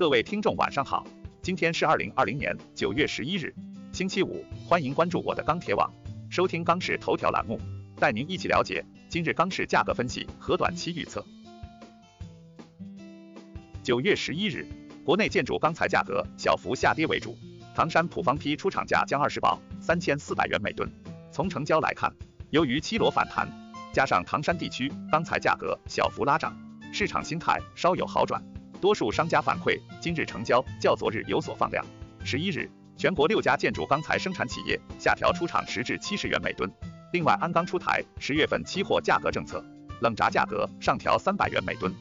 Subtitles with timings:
[0.00, 1.06] 各位听众晚上好，
[1.42, 3.54] 今天是二零二零年九月十一日，
[3.92, 5.92] 星期五，欢迎关注我的钢铁网，
[6.30, 7.60] 收听钢市头条栏目，
[7.98, 11.22] 带您一起了解今日钢市价格分析和短期预测。
[13.82, 14.66] 九月十一日，
[15.04, 17.36] 国内建筑钢材价格小幅下跌为主，
[17.74, 20.90] 唐山普方坯出厂价将二十报三千四百元每吨。
[21.30, 22.10] 从成交来看，
[22.48, 23.46] 由于七螺反弹，
[23.92, 26.56] 加上唐山地区钢材价格小幅拉涨，
[26.90, 28.42] 市场心态稍有好转。
[28.80, 31.84] 多数商家反馈，今日成交较昨日有所放量。
[32.24, 36.70] 十一日，全国六家建筑钢材生产企业下调出厂十至七十元每吨。
[37.12, 39.62] 另外，鞍钢出台十月份期货价格政策，
[40.00, 41.94] 冷轧价格上调三百元每吨。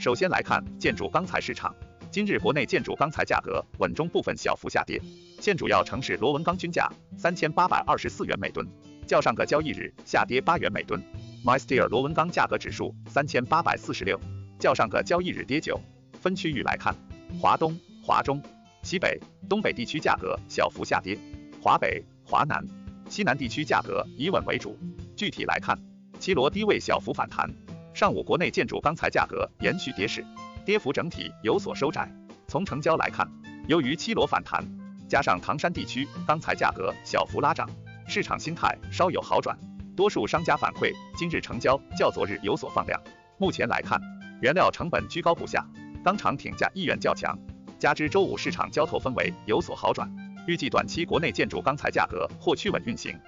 [0.00, 1.72] 首先来看建筑钢材市场，
[2.10, 5.00] 今日国内建筑钢材价格稳中部分小幅下跌，
[5.40, 8.66] 现主要城市螺纹钢均价三千八百二十四元每吨，
[9.06, 11.00] 较上个交易日下跌八元每吨。
[11.44, 14.18] MySteel 螺纹钢价格指数三千八百四十六，
[14.64, 15.78] 较上个交易日跌九。
[16.22, 16.94] 分区域来看，
[17.38, 18.42] 华东、华中、
[18.82, 21.18] 西北、东北地区价格小幅下跌，
[21.60, 22.64] 华北、华南、
[23.06, 24.74] 西南地区价格以稳为主。
[25.14, 25.78] 具体来看，
[26.18, 27.46] 七螺低位小幅反弹。
[27.92, 30.24] 上午国内建筑钢材价格延续跌势，
[30.64, 32.10] 跌幅整体有所收窄。
[32.48, 33.30] 从成交来看，
[33.68, 34.64] 由于七螺反弹，
[35.06, 37.68] 加上唐山地区钢材价格小幅拉涨，
[38.08, 39.54] 市场心态稍有好转。
[39.94, 42.98] 多数商家反馈，今日成交较昨日有所放量。
[43.36, 44.00] 目前来看，
[44.44, 45.66] 原料成本居高不下，
[46.04, 47.34] 钢厂挺价意愿较强，
[47.78, 50.06] 加之周五市场交投氛围有所好转，
[50.46, 53.18] 预计短期国内建筑钢材价格或趋稳运行。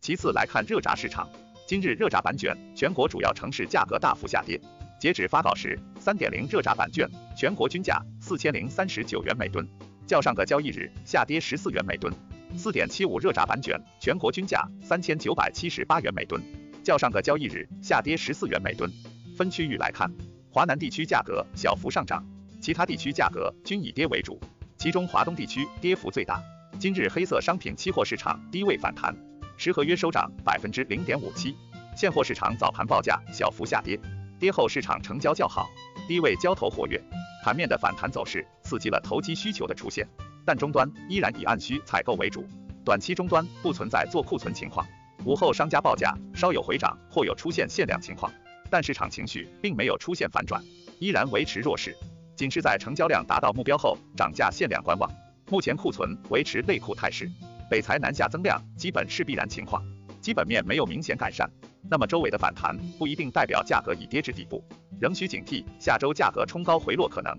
[0.00, 1.28] 其次来看热轧市场。
[1.66, 4.58] 今日热轧板卷全国主要城市价格大幅下跌，
[4.98, 9.68] 截止发稿时，三点零热轧板卷全国均价四千零三十九元每吨，
[10.06, 12.10] 较上个交易日下跌十四元每吨；
[12.56, 16.40] 四点七五热轧板卷全国均价三千九百七十八元每吨，
[16.82, 18.90] 较上个交易日下跌十四元每吨。
[19.36, 20.10] 分区域来看，
[20.50, 22.24] 华南地区价格小幅上涨，
[22.58, 24.40] 其他地区价格均以跌为主，
[24.78, 26.42] 其中华东地区跌幅最大。
[26.78, 29.14] 今日黑色商品期货市场低位反弹。
[29.58, 31.54] 十合约收涨百分之零点五七，
[31.94, 34.00] 现货市场早盘报价小幅下跌，
[34.38, 35.68] 跌后市场成交较好，
[36.08, 36.98] 低位交投活跃，
[37.44, 40.08] 盘面的反弹走势刺激了投机需求的出现，
[40.46, 42.46] 但终端依然以按需采购为主，
[42.84, 44.86] 短期终端不存在做库存情况。
[45.26, 48.30] 午后商家报价稍有回涨或有出现限量情况，
[48.70, 50.62] 但市场情绪并没有出现反转，
[50.98, 51.96] 依然维持弱势，
[52.34, 55.10] 仅是在成交量达到目标后涨价限量观望，
[55.50, 57.30] 目前库存维持内库态势。
[57.68, 59.82] 北财南下增量基本是必然情况，
[60.20, 61.50] 基本面没有明显改善，
[61.90, 64.62] 那么周围的反弹不一定代表价格已跌至底部，
[65.00, 67.36] 仍需警惕下周价格冲高回落可能。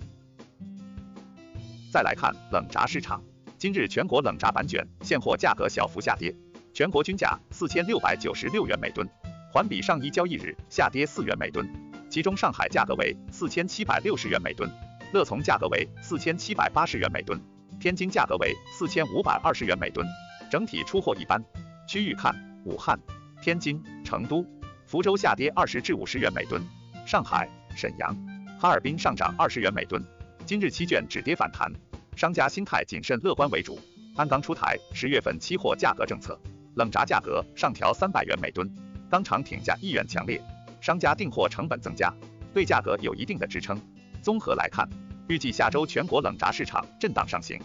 [1.90, 3.24] 再来看冷轧市场，
[3.58, 6.36] 今日全国冷轧板卷现货价格小幅下跌，
[6.74, 9.08] 全国均价四千六百九十六元每吨，
[9.52, 11.68] 环比上一交易日下跌四元每吨，
[12.09, 14.69] 其中上海价格为四千七百六十元每吨，
[15.13, 17.40] 乐从价格为四千七百八十元每吨。
[17.80, 20.06] 天津价格为四千五百二十元每吨，
[20.52, 21.41] 整体出货一般。
[21.88, 22.35] 区域看，
[22.66, 23.00] 武汉、
[23.41, 24.46] 天津、成都、
[24.85, 26.62] 福州下跌二十至五十元每吨，
[27.06, 28.16] 上海、沈阳、
[28.59, 30.03] 哈尔滨上涨二十元每吨。
[30.46, 31.72] 今日期券止跌反弹，
[32.16, 33.79] 商家心态谨慎乐观为主。
[34.16, 36.40] 鞍钢出台十月份期货价格政策，
[36.75, 38.68] 冷轧价格上调三百元每吨，
[39.09, 40.41] 钢厂挺价意愿强烈，
[40.81, 42.13] 商家订货成本增加，
[42.53, 43.79] 对价格有一定的支撑。
[44.22, 44.88] 综合来看。
[45.29, 47.59] 预计下周全国冷轧市场震荡上行。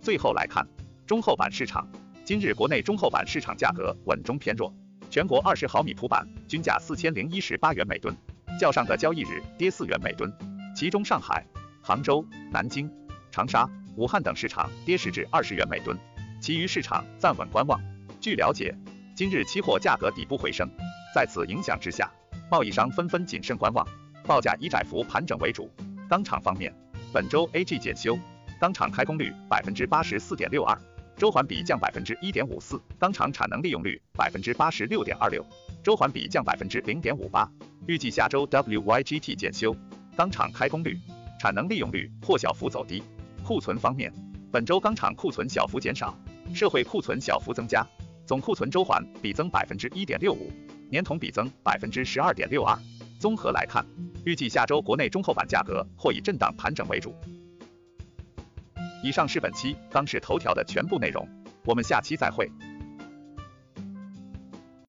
[0.00, 0.66] 最后来看
[1.06, 1.86] 中厚板市场，
[2.24, 4.72] 今日国内中厚板市场价格稳中偏弱，
[5.10, 8.16] 全国二十毫米普板均价四千零一十八元每吨，
[8.58, 10.32] 较上个交易日跌四元每吨，
[10.74, 11.44] 其中上海、
[11.82, 12.90] 杭州、南京、
[13.30, 15.94] 长沙、武汉等市场跌十至二十元每吨，
[16.40, 17.78] 其余市场暂稳观望。
[18.18, 18.74] 据了解，
[19.16, 20.68] 今日期货价格底部回升，
[21.14, 22.12] 在此影响之下，
[22.50, 23.82] 贸易商纷纷谨慎观望。
[24.26, 25.70] 报价以窄幅盘整为主。
[26.06, 26.70] 钢厂方面，
[27.14, 28.18] 本周 AG 检修，
[28.60, 30.78] 钢厂开工率百分之八十四点六二，
[31.16, 32.78] 周环比降百分之一点五四。
[32.98, 35.42] 钢厂产能利用率百分之八十六点二六，
[35.82, 37.50] 周环比降百分之零点五八。
[37.86, 39.74] 预计下周 WYGT 检修，
[40.14, 40.94] 钢厂开工率、
[41.40, 43.02] 产能利用率或小幅走低。
[43.42, 44.12] 库存方面，
[44.52, 46.14] 本周钢厂库存小幅减少，
[46.54, 47.82] 社会库存小幅增加，
[48.26, 50.50] 总库存周环比增百分之一点六五，
[50.90, 52.76] 年同比增百分之十二点六二。
[53.18, 53.86] 综合来看。
[54.26, 57.14] 预计下周国内中厚板价格或以震荡盘整为主。
[59.00, 61.24] 以上是本期钢市头条的全部内容，
[61.64, 62.50] 我们下期再会。